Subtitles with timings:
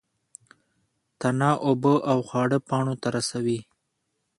[1.19, 3.59] تنه اوبه او خواړه پاڼو ته رسوي